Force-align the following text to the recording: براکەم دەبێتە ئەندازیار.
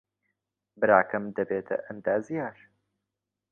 براکەم 0.81 1.25
دەبێتە 1.37 1.75
ئەندازیار. 1.87 2.57